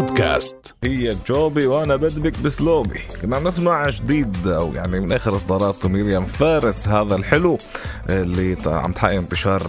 [0.00, 0.56] بودكاست.
[0.84, 3.00] هي جوبي وأنا بدبك بسلوبي.
[3.22, 7.58] كنا عم نسمع جديد أو يعني من آخر إصدارات مريم فارس هذا الحلو
[8.10, 9.62] اللي عم تحقق انتشار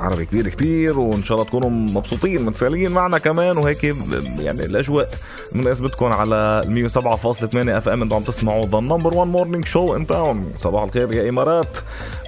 [0.00, 3.84] عربي كبير كتير وإن شاء الله تكونوا مبسوطين متسالين معنا كمان وهيك
[4.38, 5.10] يعني الأجواء
[5.52, 10.82] بنسبتكم على 107.8 FM أنتم عم تسمعوا the number 1 morning show in town صباح
[10.82, 11.78] الخير يا إمارات.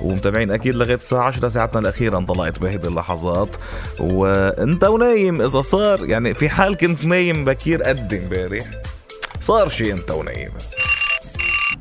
[0.02, 2.18] ومتابعين أكيد لغاية الساعة 10 ساعتنا الأخيرة.
[2.18, 3.56] انطلقت بهذه اللحظات.
[4.00, 6.04] وأنت ونايم إذا صار.
[6.04, 8.64] يعني في حال كنت نايم بكير قد امبارح.
[9.40, 10.50] صار شيء انت ونايم.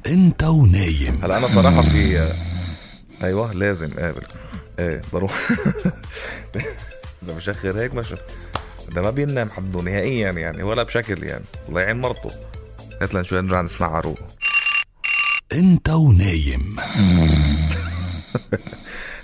[0.07, 1.19] انت ونايم.
[1.23, 2.31] هلا أنا صراحة في
[3.23, 4.21] أيوه لازم قابل.
[4.79, 5.33] إيه بروح.
[7.23, 8.13] إذا بشخر هيك مش
[8.91, 11.43] ده ما بينام حده نهائيا يعني ولا بشكل يعني.
[11.69, 12.29] الله يعين مرته.
[13.01, 14.19] هات لنا شوي نرجع نسمع عروق.
[15.53, 16.75] انت ونايم.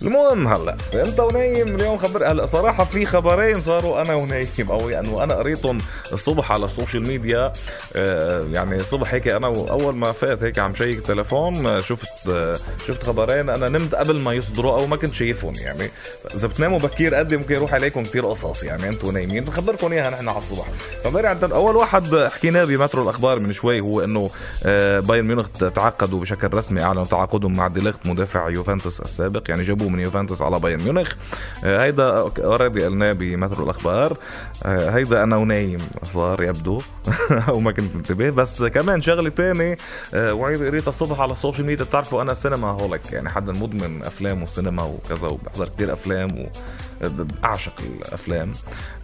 [0.02, 5.10] المهم هلا انت ونايم اليوم خبر هلا صراحة في خبرين صاروا أنا ونايم أو يعني
[5.10, 5.78] وأنا قريتهم
[6.14, 7.54] الصبح على ال social media.
[7.96, 12.58] آه، يعني الصبح هيك أنا اول ما فات هيك عم check تليفون آه، شفت آه،
[12.88, 13.50] شفت خبرين.
[13.50, 15.92] أنا نمت قبل ما يصدروا أو ما كنت شايفهم يعني.
[16.36, 19.44] إذا بتناموا بكير قد ممكن يروح عليكم كتير قصص يعني أنتوا نايمين.
[19.44, 20.66] بنخبركم إياها نحن على الصبح.
[21.04, 24.30] فامبارح أول واحد حكيناه بمترو الأخبار من شوي هو إنه
[25.00, 29.44] بايرن ميونخ تعاقدوا بشكل رسمي أعلنوا تعاقدهم مع ديليخت مدافع يوفنتوس السابق.
[29.50, 31.14] يعني جابوه من يوفنتوس على بايرن ميونخ.
[31.64, 34.18] آه، هيدا already قلناه بمترو الأخبار.
[34.64, 36.82] آه، هيدا أنا ونايم صار يبدو
[37.50, 38.30] أو ما كنت منتبه.
[38.30, 39.78] بس كمان شغلة تانية
[40.14, 41.86] آه، وعيد قريتها الصبح على ال social media.
[41.86, 46.46] بتعرفوا أنا cinemaholic يعني حدا مدمن أفلام وسينما وكذا وبحضر كتير أفلام و
[47.02, 48.54] بعشق الأفلام.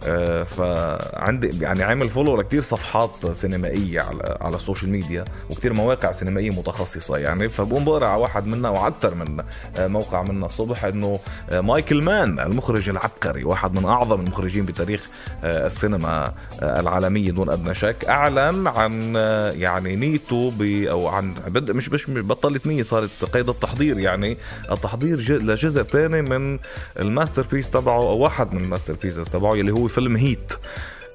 [0.06, 6.12] آه، فعندي يعني عامل follow لكتير صفحات سينمائية على على ال social media وكتير مواقع
[6.12, 7.48] سينمائية متخصصة يعني.
[7.48, 9.44] فبقوم بقرأ على واحد منا وأكثر من
[9.76, 10.46] آه، موقع منا.
[10.46, 11.20] الصبح إنه
[11.50, 15.08] آه، مايكل مان المخرج العبقري واحد من أعظم المخرجين بتاريخ
[15.44, 16.32] السينما
[16.62, 18.04] العالمية دون أدنى شك.
[18.08, 19.14] أعلن عن
[19.56, 20.52] يعني نيته
[20.90, 24.36] أو عن بدء مش مش بطلت نية صارت قيد التحضير يعني.
[24.72, 26.58] التحضير لجزء تاني من
[26.98, 30.52] ال masterpiece تبعه أو واحد من ال masterpieces تبعه اللي هو فيلم Heat.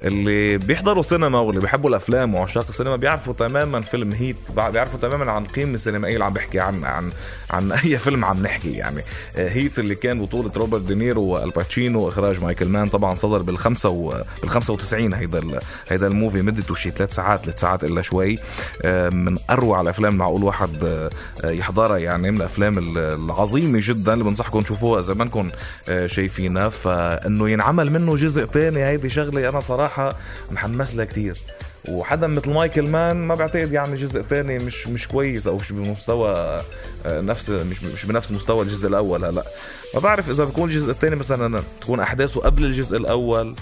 [0.04, 5.44] اللي بيحضروا سينما واللي بيحبوا الأفلام وعشاق السينما بيعرفوا تماما فيلم Heat بيعرفوا تماما عن
[5.46, 7.12] القيمه السينمائيه اللي عم بحكي عنها عن
[7.52, 9.04] عن أي فيلم عم نحكي يعني.
[9.36, 13.90] آه، Heat اللي كان بطولة روبرت دينيرو وآل باتشينو وإخراج مايكل مان طبعا صدر بالخمسة
[13.90, 14.24] و...
[14.42, 15.60] بال 95 هيدا ال...
[15.90, 18.40] هيدا ال movie مدته شي ثلاث ساعات ثلاث ساعات إلا شوي.
[18.82, 20.84] آه، من أروع الأفلام معقول واحد
[21.44, 25.50] آه، يحضرها يعني من الأفلام ال- العظيمة جدا اللي بنصحكم تشوفوها إذا ما
[26.08, 26.70] شايفينها.
[26.70, 29.87] فإنه ينعمل منه جزء تاني هيدي شغلة أنا صراحة
[30.52, 31.38] محمس لها كتير.
[31.90, 36.32] وحدا مثل مايكل مان ما بعتقد يعمل جزء تاني مش مش كويس أو مش بمستوى
[37.06, 39.44] آه، نفس مش مش بنفس مستوى الجزء الأول هلأ.
[39.94, 43.56] ما بعرف إذا بكون الجزء الثاني مثلا تكون أحداثه قبل الجزء الأول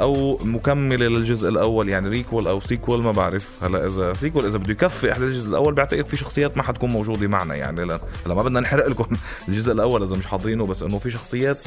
[0.00, 3.48] أو مكمله للجزء الأول يعني prequel أو sequel ما بعرف.
[3.62, 7.26] هلا إذا sequel إذا بده يكفي احداث الجزء الأول بعتقد في شخصيات ما حتكون موجودة
[7.26, 8.00] معنا يعني لا.
[8.26, 9.06] هلا ما بدنا نحرق لكم
[9.48, 11.58] الجزء الأول إذا مش حاضرينه بس إنه في شخصيات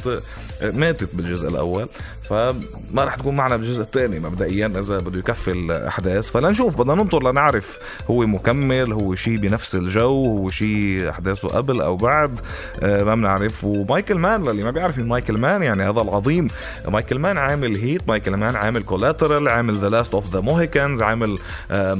[0.62, 1.88] ماتت بالجزء الأول
[2.22, 6.30] فما رح تكون معنا بالجزء الثاني مبدئيا إذا بده يكفي الأحداث.
[6.30, 7.78] فلنشوف بدنا ننطر لنعرف
[8.10, 12.40] هو مكمل هو شيء بنفس الجو هو شيء أحداثه قبل أو بعد
[12.82, 13.64] آه، ما بنعرف.
[13.64, 16.48] ومايكل مان للي ما بيعرف مايكل مان يعني هذا العظيم.
[16.88, 21.38] مايكل مان عامل Heat مايكل مان عامل Collateral عامل The Last of the Mohicans عامل
[21.70, 21.94] آه،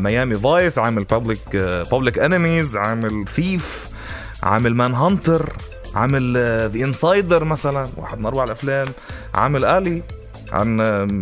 [0.00, 1.56] Miami Vice عامل Public
[1.92, 3.88] Public Enemies عامل Thief
[4.42, 5.52] عامل Manhunter
[5.94, 6.32] عامل
[6.72, 8.88] The Insider مثلا واحد من أروع الأفلام
[9.34, 10.02] عامل الي
[10.52, 10.76] عن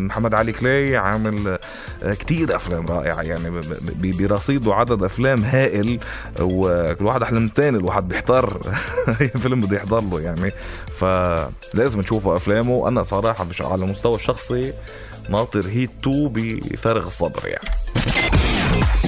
[0.07, 1.59] محمد علي كلاي عامل
[2.03, 3.61] كتير أفلام رائعة يعني
[3.97, 6.01] برصيده عدد أفلام هائل
[6.41, 8.61] وكل واحد أحلى من الثاني الواحد بيحتار.
[9.21, 10.53] أي فيلم بده يحضر له يعني.
[10.97, 12.89] فلازم تشوفوا أفلامه.
[12.89, 14.73] أنا صراحة مش على المستوى الشخصي
[15.31, 17.69] ناطر هيت 2 بفارغ الصبر يعني.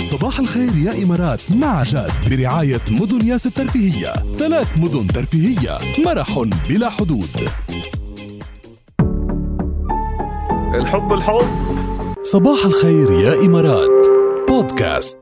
[0.01, 1.53] صباح الخير يا إمارات.
[1.53, 4.13] مع جاد برعاية مدن ياس الترفيهية.
[4.39, 5.79] ثلاث مدن ترفيهية.
[6.05, 7.29] مرح بلا حدود.
[10.79, 11.47] الحب الحب.
[12.23, 14.07] صباح الخير يا إمارات.
[14.49, 15.18] بودكاست.